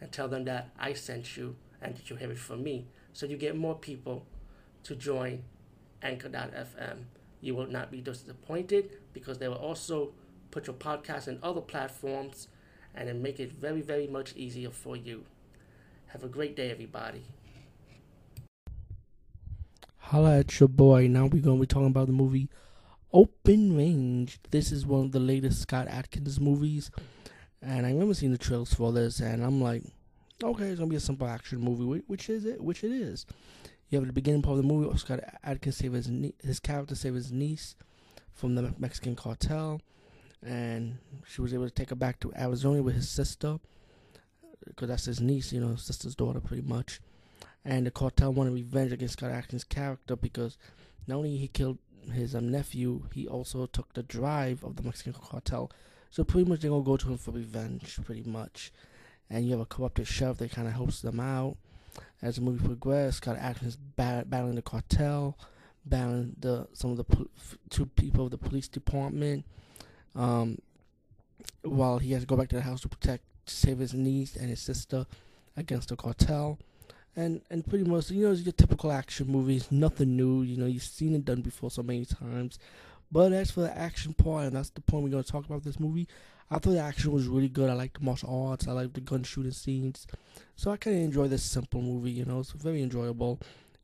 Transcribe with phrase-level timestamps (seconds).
[0.00, 2.86] and tell them that I sent you and that you have it from me.
[3.12, 4.26] So you get more people
[4.84, 5.44] to join
[6.02, 7.04] Anchor.fm.
[7.40, 10.12] You will not be disappointed because they will also
[10.50, 12.48] put your podcast in other platforms
[12.94, 15.24] and then make it very, very much easier for you.
[16.08, 17.24] Have a great day, everybody.
[19.98, 21.08] Holla at your boy.
[21.08, 22.48] Now we're going to be talking about the movie
[23.12, 24.38] Open Range.
[24.50, 26.90] This is one of the latest Scott Adkins movies.
[27.66, 29.82] And I remember seeing the trailers for this, and I'm like,
[30.42, 33.24] okay, it's gonna be a simple action movie, which is it, which it is.
[33.88, 34.96] You have the beginning part of the movie.
[34.98, 36.10] Scott Adkins save his
[36.42, 37.74] his character save his niece
[38.32, 39.80] from the Mexican cartel,
[40.44, 43.58] and she was able to take her back to Arizona with his sister,
[44.66, 47.00] because that's his niece, you know, sister's daughter, pretty much.
[47.64, 50.58] And the cartel wanted revenge against Scott Adkins' character because
[51.06, 51.78] not only he killed
[52.12, 55.70] his um, nephew, he also took the drive of the Mexican cartel.
[56.14, 58.72] So pretty much they're gonna go to him for revenge, pretty much.
[59.28, 61.56] And you have a corrupted sheriff that kind of helps them out.
[62.22, 65.36] As the movie progresses, Scott Adkins bat- battling the cartel,
[65.84, 67.26] battling the some of the
[67.68, 69.44] two people of the police department.
[70.14, 70.58] Um,
[71.62, 74.48] while he has to go back to the house to protect, save his niece and
[74.48, 75.06] his sister
[75.56, 76.60] against the cartel
[77.16, 80.42] and and pretty much you know it's your typical action movies, nothing new.
[80.42, 82.58] You know you've seen it done before so many times.
[83.14, 85.78] But as for the action part, and that's the point we're gonna talk about this
[85.78, 86.08] movie.
[86.50, 87.70] I thought the action was really good.
[87.70, 88.66] I like the martial arts.
[88.66, 90.08] I like the gun shooting scenes.
[90.56, 92.10] So I kind of enjoy this simple movie.
[92.10, 93.38] You know, it's very enjoyable.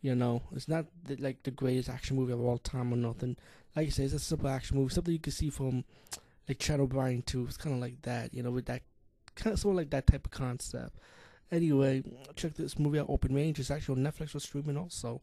[0.00, 3.36] You know, it's not the, like the greatest action movie of all time or nothing.
[3.74, 5.82] Like I say, it's a simple action movie, something you can see from
[6.48, 7.46] like Chad O'Brien too.
[7.48, 8.32] It's kind of like that.
[8.32, 8.82] You know, with that
[9.34, 11.00] kind of sort of like that type of concept.
[11.50, 12.04] Anyway,
[12.36, 13.58] check this movie out, Open Range.
[13.58, 15.20] It's actually on Netflix or streaming also.